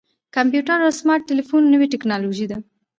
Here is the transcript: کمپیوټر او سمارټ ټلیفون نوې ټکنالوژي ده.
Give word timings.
کمپیوټر 0.35 0.79
او 0.85 0.91
سمارټ 0.99 1.21
ټلیفون 1.31 1.61
نوې 1.73 1.87
ټکنالوژي 1.93 2.45
ده. 2.51 2.57